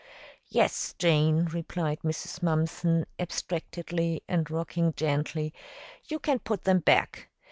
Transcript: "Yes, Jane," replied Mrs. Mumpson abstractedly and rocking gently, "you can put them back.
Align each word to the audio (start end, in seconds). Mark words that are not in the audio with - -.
"Yes, 0.49 0.95
Jane," 0.97 1.45
replied 1.45 1.99
Mrs. 1.99 2.41
Mumpson 2.41 3.05
abstractedly 3.19 4.23
and 4.27 4.49
rocking 4.49 4.93
gently, 4.95 5.53
"you 6.07 6.17
can 6.17 6.39
put 6.39 6.63
them 6.63 6.79
back. 6.79 7.29